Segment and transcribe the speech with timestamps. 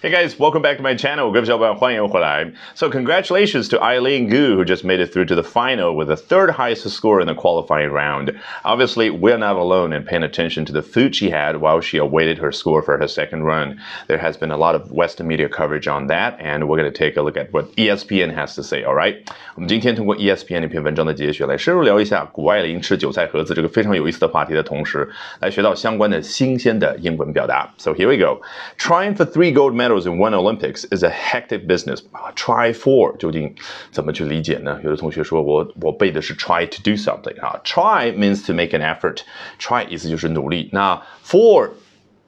[0.00, 1.30] Hey guys, welcome back to my channel.
[1.32, 2.50] 各位小伙伴，欢迎回来。
[2.74, 6.50] So congratulations to Eileen Gu, who just made it through to the final with the third
[6.50, 8.32] highest score in the qualifying round.
[8.62, 12.38] Obviously, we're not alone in paying attention to the food she had while she awaited
[12.38, 13.78] her score for her second run.
[14.06, 16.96] There has been a lot of Western media coverage on that, and we're going to
[16.96, 18.84] take a look at what ESPN has to say.
[18.84, 19.16] All right?
[19.56, 25.08] 我们今天通过 ESPN 那篇文章的节选来深入聊一下谷爱凌吃韭菜盒子这个非常有意思的话题的同时，
[25.40, 27.68] 来学到相关的新鲜的英文表达。
[27.76, 28.40] So here we go.
[28.78, 32.01] Trying for three gold medals Medals in one Olympics is a hectic business.
[32.35, 33.53] Try for 究竟
[33.91, 34.79] 怎么去理解呢？
[34.83, 39.21] 有的同学说我我背的是 try to do something 啊，try means to make an effort.
[39.59, 40.69] Try 意思就是努力。
[40.71, 41.69] 那 for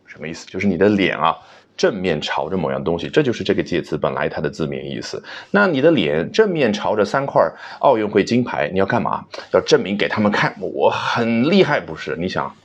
[0.06, 0.46] 什么意思？
[0.48, 1.38] 就是你的脸啊。
[1.76, 5.22] 正面朝着某样东西，这就是这个介词本来它的字面意思。
[5.50, 7.42] 那你的脸正面朝着三块
[7.80, 9.26] 奥运会金牌，你要干嘛？
[9.52, 12.16] 要证明给他们看，我很厉害，不是？
[12.16, 12.56] 你想？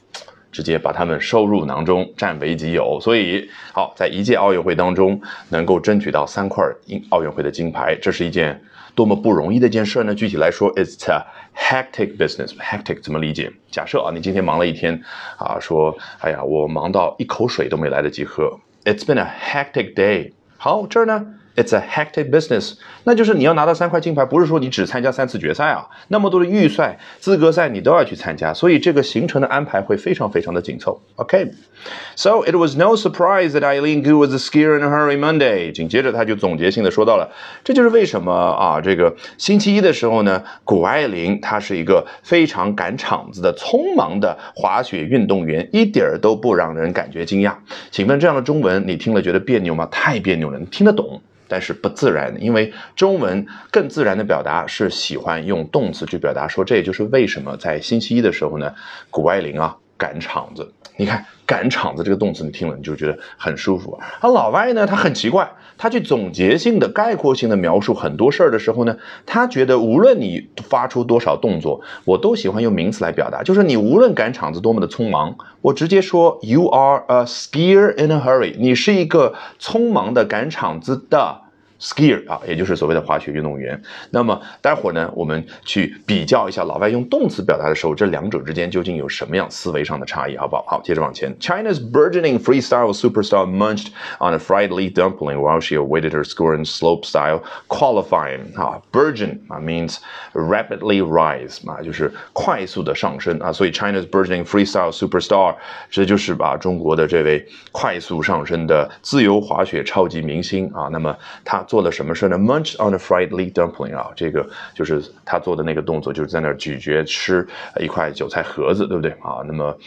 [0.50, 2.98] 直接把他们收入囊中，占为己有。
[3.00, 5.20] 所以，好，在一届奥运会当中，
[5.50, 6.64] 能够争取到三块
[7.10, 8.62] 奥运会的金牌，这是一件
[8.94, 10.14] 多么不容易的一件事呢？
[10.14, 11.24] 具体来说，it's a
[11.56, 12.56] hectic business。
[12.56, 13.52] hectic 怎么理解？
[13.70, 15.02] 假设啊，你今天忙了一天，
[15.36, 18.58] 啊，说，哎呀，我忙到一口水都没来得及喝。
[18.84, 20.32] It's been a hectic day。
[20.56, 31.00] 好，这儿呢？It's a hectic business，那就是你要拿到三块金牌，不是说你只参加三次决赛啊，那么多的预赛、资格赛你都要去参加，所以这个行程的安排会非常非常的紧凑。
[31.16, 35.72] OK，so it was no surprise that Eileen Gu was a skier in a hurry Monday。
[35.72, 37.28] 紧接着他就总结性的说到了，
[37.64, 47.54] 这就是为什么啊，这个星期一的时候呢，谷爱凌她是一个非常赶场子的、匆忙的滑雪运动员，一点儿都不让人感觉惊讶。
[47.90, 49.88] 请问这样的中文你听了觉得别扭吗？
[49.90, 51.20] 太别扭了，你听得懂？
[51.48, 56.46] 但是不自然，因为中文更自然的表达是喜欢用动词去表达。
[56.46, 58.74] 说这也就是为什么在星期一的时候呢，
[59.10, 60.72] 谷爱凌啊赶场子。
[60.96, 63.96] 你看“赶场子”这个动词，你听了你就觉得很舒服。
[64.20, 73.44] 而老外呢，他很奇怪，他去总结性的、概括性的描述很多事儿的时候呢，他觉得无论你发出多少动作，我都喜欢用名词来表达。
[73.44, 81.42] 就是你无论赶场子多么的匆忙，我直接说 “You are a skier in a hurry”，你是一个匆忙的赶场子的。
[81.80, 83.80] Skier 啊，也就是所谓的滑雪运动员。
[84.10, 90.64] 那么待会儿呢，我们去比较一下老外用动词表达的时候，这两者之间究竟有什么样思维上的差异，好不好？
[90.66, 91.32] 好，接着往前。
[91.38, 96.64] China's burgeoning freestyle superstar munched on a fried leaf dumpling while she awaited her score in
[96.64, 98.60] slopestyle qualifying。
[98.60, 99.98] 啊，burgeon 啊 means
[100.32, 103.52] rapidly rise 啊，就是快速的上升啊。
[103.52, 105.54] 所以 China's burgeoning freestyle superstar
[105.88, 110.88] 这就是把中国的这位快速上升的自由滑雪超级明星啊。
[110.90, 111.64] 那么他。
[111.68, 117.46] 做了什么事呢？Munch on a fried leaf dumpling 啊，这个就是他做的那个动作，就是在那儿咀嚼吃
[117.78, 119.44] 一块韭菜盒子，对不对啊？
[119.46, 119.78] 那么。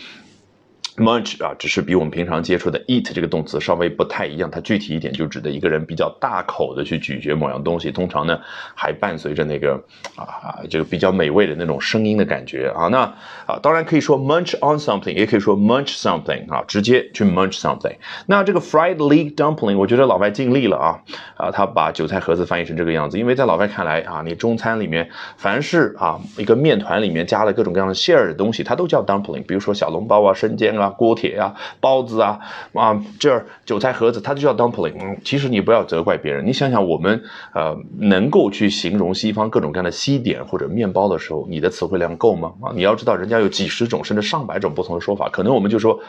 [1.01, 8.39] Munch 啊，只是比我们平常接触的 eat 这个动词稍微不太一样，它具体一点就指的一个人比较大口的去咀嚼某样东西，通常呢
[8.75, 9.83] 还伴随着那个
[10.15, 12.87] 啊这个比较美味的那种声音的感觉啊。
[12.89, 12.99] 那
[13.47, 17.95] 啊当然可以说 munch on something，也可以说 munch something 啊，直接去 munch something。
[18.27, 21.01] 那这个 fried leaf dumpling，我觉得老外尽力了啊
[21.35, 30.90] 啊，他把韭菜盒子翻译成这个样子，因为在老外看来啊，你中餐里面凡是啊一个面团里面加了各种各样的馅儿的东西，它都叫 dumpling，比如说小笼包啊、生煎啊。
[30.91, 32.39] 锅贴啊，包子啊，
[32.73, 35.17] 啊，这儿韭菜盒子，它就叫 dumpling。
[35.23, 42.51] 其实你不要责怪别人，你想想，我们呃能够去形容西方各种各样的西点或者面包的时候，你的词汇量够吗？
[42.61, 45.99] 啊，你要知道，人家有几十种甚至上百种不同的说法，可能我们就说。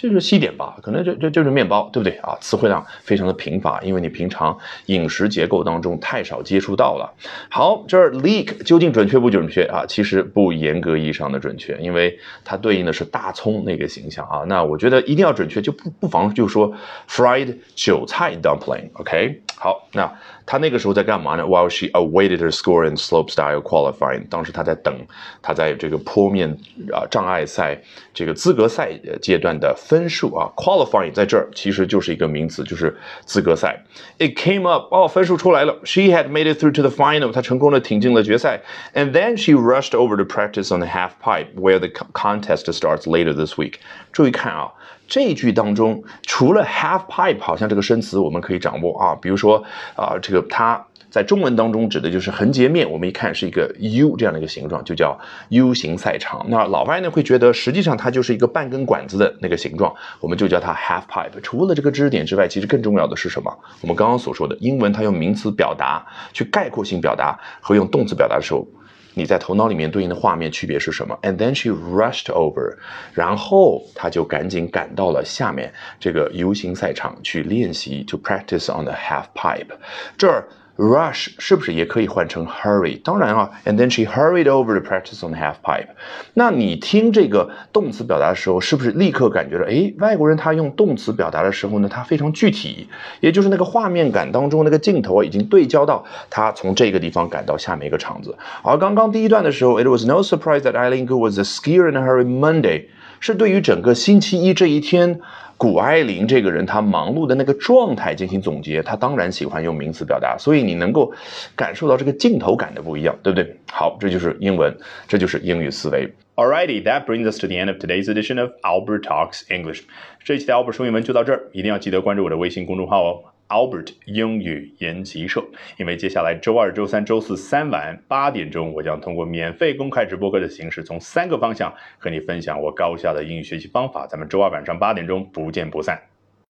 [0.00, 2.38] 就是西点吧，可能就就就是面包，对不对啊？
[2.40, 7.12] 词汇量非常的贫乏，因为你平常饮食结构当中太少接触到了。
[7.50, 9.84] 好，这儿 leek 究竟准确不准确啊？
[9.88, 14.44] 其实不严格意义上的准确，因为它对应的是大葱那个形象啊。
[14.46, 16.72] 那我觉得一定要准确，就不不妨就说
[17.10, 19.42] fried 韭菜 dumpling，OK。
[19.56, 20.08] 好，那
[20.46, 24.94] 他那个时候在干嘛呢？While she awaited her score in slopestyle qualifying，当时他在等，
[25.42, 26.48] 他在这个坡面
[26.92, 27.76] 啊障碍赛
[28.14, 30.51] 这个资格赛阶段的分数啊。
[30.55, 33.83] Qualifying 在这儿其实就是一个名词，就是资格赛。
[34.17, 35.77] It came up，哦，分数出来了。
[35.83, 38.61] She had made it through to the final，她成功的挺进了决赛。
[38.95, 43.53] And then she rushed over to practice on the half pipe，where the contest starts later this
[43.59, 43.75] week。
[44.11, 44.71] 注意看啊。
[45.08, 49.64] 这一句当中，除了 half pipe，好像这个生词我们可以掌握啊，比如说
[49.96, 55.18] 啊，这个它在中文当中指的就是横截面，我们一看是一个 U 这样的一个形状，就叫
[55.48, 56.44] U 型赛场。
[56.50, 61.40] 那老外呢会觉得，实际上它就是一个半根管子的那个形状，我们就叫它 half pipe。
[61.42, 63.50] 除了这个知识点之外，其实更重要的是什么？
[63.80, 68.68] 我们刚刚所说的英文，它用名词表达去概括性表达和用动词表达的时候。
[69.14, 72.76] 你在头脑里面对应的画面区别是什么？And then she rushed over，
[73.14, 79.68] 然后她就赶紧赶到了下面这个游行赛场去练习，to practice on the half pipe。
[80.16, 80.48] 这儿。
[80.78, 83.02] Rush 是不是也可以换成 hurry？
[83.02, 85.88] 当然啊，and then she hurried over to practice on the half pipe。
[86.34, 92.88] 那你听这个动词表达的时候，是不是立刻感觉到，哎，外国人他用动词表达的时候呢，他非常具体，
[93.18, 98.38] 也就是那个画面感当中那个镜头啊，已经对焦到他从这个地方赶到下面一个场子。
[98.62, 102.84] 而刚刚第一段的时候，It was no surprise that Eileen Gu was a skier in a hurry Monday，
[103.20, 105.20] 是对于整个星期一这一天。
[105.60, 111.12] 古爱凌这个人，他忙碌的那个状态进行总结，他当然喜欢用名词表达，所以你能够
[111.56, 113.56] 感受到这个镜头感的不一样，对不对？
[113.68, 114.72] 好，这就是英文，
[115.08, 116.08] 这就是英语思维。
[116.36, 119.80] Alrighty, that brings us to the end of today's edition of Albert Talks English。
[120.22, 123.24] 这一期的 Albert 说英文就到这儿，一定要记得关注我的微信公众号哦。
[123.48, 125.44] Albert 英语研习社，
[125.78, 134.06] 因为接下来周二、周三、周四三晚八点钟，我将通过免费公开直播课的形式，从三个方向和你分享我高效的英语学习方法。
[134.06, 136.07] 咱们周二晚上八点钟不见不散。